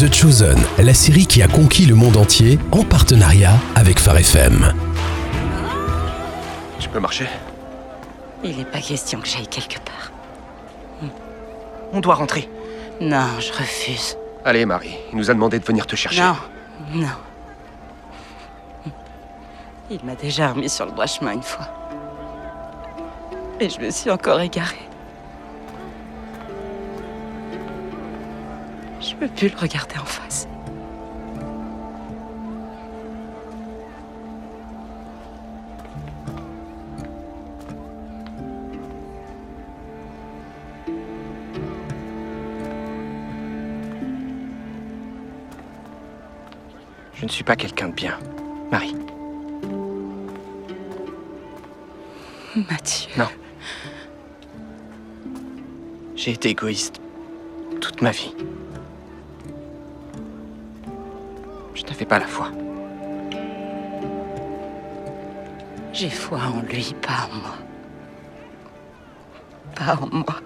[0.00, 4.72] The Chosen, la série qui a conquis le monde entier en partenariat avec Phare FM.
[6.78, 7.26] Tu peux marcher
[8.42, 10.10] Il n'est pas question que j'aille quelque part.
[11.92, 12.48] On doit rentrer.
[12.98, 14.16] Non, je refuse.
[14.42, 16.22] Allez, Marie, il nous a demandé de venir te chercher.
[16.22, 16.36] Non,
[16.94, 17.08] non.
[19.90, 21.68] Il m'a déjà remis sur le droit chemin une fois.
[23.60, 24.89] Et je me suis encore égarée.
[29.00, 30.46] Je peux plus le regarder en face.
[47.14, 48.18] Je ne suis pas quelqu'un de bien.
[48.70, 48.94] Marie,
[52.70, 53.10] Mathieu.
[53.18, 53.28] non.
[56.16, 57.00] J'ai été égoïste
[57.80, 58.34] toute ma vie.
[61.80, 62.50] Je n'avais pas la foi.
[65.94, 67.56] J'ai foi en lui, pas en moi.
[69.74, 70.40] Pas en moi.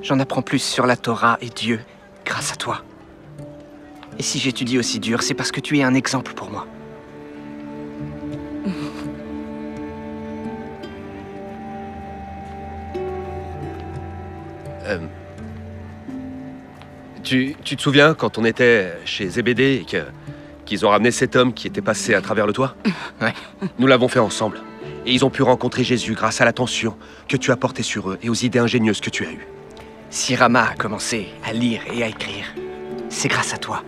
[0.00, 1.80] J'en apprends plus sur la Torah et Dieu
[2.24, 2.82] grâce à toi.
[4.18, 6.66] Et si j'étudie aussi dur, c'est parce que tu es un exemple pour moi.
[14.86, 14.98] Euh,
[17.24, 20.04] Tu, tu te souviens quand on était chez Zébédée et que-
[20.66, 22.76] qu'ils ont ramené cet homme qui était passé à travers le toit
[23.20, 23.32] Ouais.
[23.78, 24.60] Nous l'avons fait ensemble.
[25.06, 26.96] Et ils ont pu rencontrer Jésus grâce à l'attention
[27.28, 29.46] que tu as portée sur eux et aux idées ingénieuses que tu as eues.
[30.10, 32.46] Si Rama a commencé à lire et à écrire,
[33.08, 33.82] c'est grâce à toi.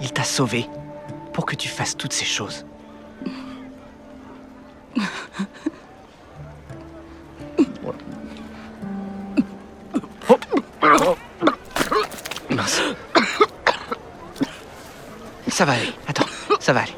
[0.00, 0.66] Il t'a sauvé
[1.32, 2.66] pour que tu fasses toutes ces choses.
[10.82, 11.16] Mince.
[15.62, 15.92] Ça va aller.
[16.08, 16.26] Attends,
[16.58, 16.96] ça va aller.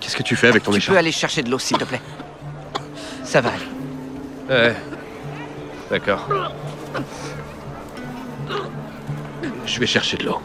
[0.00, 1.84] Qu'est-ce que tu fais avec ton Tu écharpe peux aller chercher de l'eau, s'il te
[1.84, 2.00] plaît.
[3.22, 3.66] Ça va aller.
[4.48, 4.74] Ouais.
[5.90, 6.26] D'accord.
[9.66, 10.40] Je vais chercher de l'eau.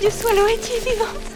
[0.00, 1.35] Dieu soit loué, tu es vivante?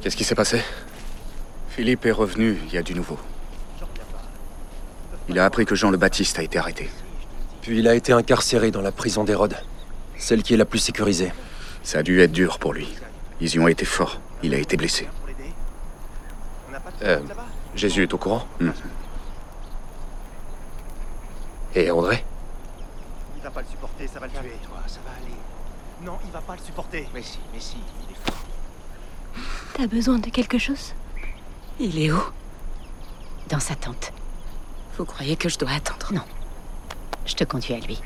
[0.00, 0.62] Qu'est-ce qui s'est passé
[1.68, 3.18] Philippe est revenu, il y a du nouveau.
[5.28, 6.90] Il a appris que Jean le Baptiste a été arrêté.
[7.62, 9.56] Puis il a été incarcéré dans la prison d'Hérode,
[10.18, 11.32] celle qui est la plus sécurisée.
[11.82, 12.88] Ça a dû être dur pour lui.
[13.40, 14.18] Ils y ont été forts.
[14.42, 15.08] Il a été blessé.
[17.02, 17.20] Euh,
[17.74, 18.72] Jésus est au courant Mhm.
[21.74, 22.24] Et André
[23.36, 24.52] Il va pas le supporter, ça va le tuer.
[24.64, 25.34] Toi, ça va aller.
[26.04, 27.08] Non, il va pas le supporter.
[27.14, 28.42] Mais si, mais si, il est fort.
[29.80, 30.92] T'as besoin de quelque chose?
[31.78, 32.20] Il est où?
[33.48, 34.12] Dans sa tente.
[34.98, 36.12] Vous croyez que je dois attendre?
[36.12, 36.20] Non.
[37.24, 37.98] Je te conduis à lui.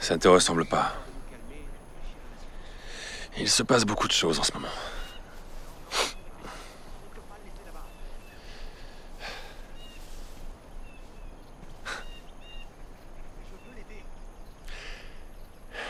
[0.00, 1.03] Ça ne te ressemble pas.
[3.36, 4.68] Il se passe beaucoup de choses en ce moment.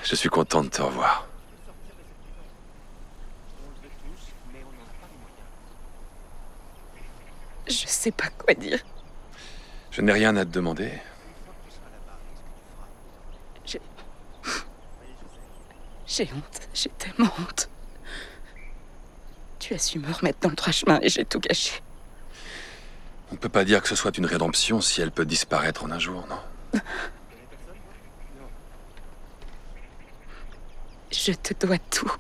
[0.02, 1.26] Je suis content de te revoir.
[7.66, 8.78] Je sais pas quoi dire.
[9.90, 11.00] Je n'ai rien à te demander.
[16.16, 16.68] J'ai honte.
[16.72, 17.68] J'ai tellement honte.
[19.58, 21.80] Tu as su me remettre dans le droit chemin et j'ai tout gâché.
[23.30, 25.90] On ne peut pas dire que ce soit une rédemption si elle peut disparaître en
[25.90, 26.80] un jour, non?
[31.10, 32.12] Je te dois tout.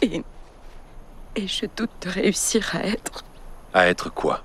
[0.00, 0.22] Et.
[1.36, 3.22] Et je doute de réussir à être.
[3.74, 4.44] À être quoi?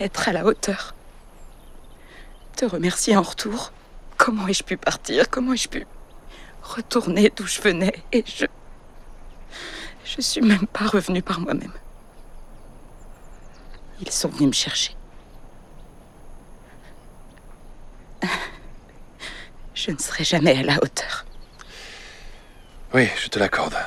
[0.00, 0.94] Être à la hauteur.
[2.56, 3.72] Te remercier en retour.
[4.28, 5.30] Comment ai-je pu partir?
[5.30, 5.86] Comment ai-je pu
[6.62, 8.04] retourner d'où je venais?
[8.12, 8.44] Et je.
[10.04, 11.72] Je suis même pas revenue par moi-même.
[14.02, 14.94] Ils sont venus me chercher.
[19.72, 21.24] Je ne serai jamais à la hauteur.
[22.92, 23.78] Oui, je te l'accorde.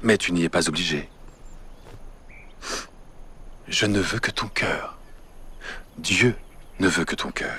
[0.00, 1.10] Mais tu n'y es pas obligé.
[3.66, 4.96] Je ne veux que ton cœur.
[5.98, 6.36] Dieu
[6.78, 7.56] ne veut que ton cœur.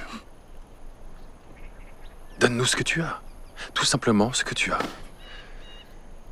[2.40, 3.22] Donne-nous ce que tu as.
[3.74, 4.80] Tout simplement ce que tu as.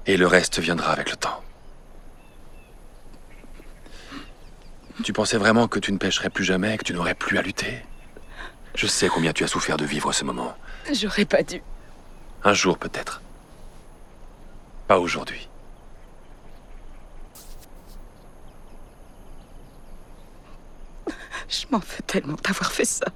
[0.05, 1.41] Et le reste viendra avec le temps.
[5.03, 7.83] Tu pensais vraiment que tu ne pêcherais plus jamais, que tu n'aurais plus à lutter?
[8.75, 10.55] Je sais combien tu as souffert de vivre ce moment.
[10.91, 11.61] J'aurais pas dû.
[12.43, 13.21] Un jour peut-être.
[14.87, 15.47] Pas aujourd'hui.
[21.49, 23.07] Je m'en veux tellement d'avoir fait ça.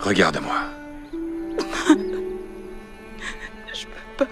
[0.00, 0.56] Regarde-moi.
[3.72, 4.26] Je peux pas.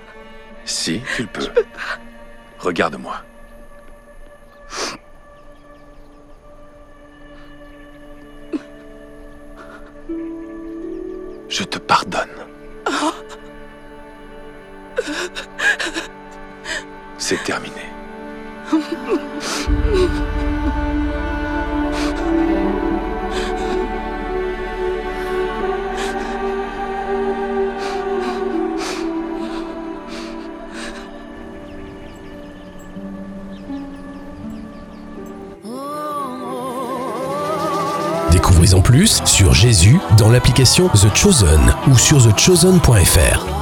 [0.65, 1.43] Si, tu le peux.
[1.43, 1.99] Je peux pas.
[2.59, 3.23] Regarde-moi.
[11.49, 12.29] Je te pardonne.
[17.19, 17.90] C'est terminé.
[38.31, 43.60] Découvrez en plus sur Jésus dans l'application The Chosen ou sur thechosen.fr.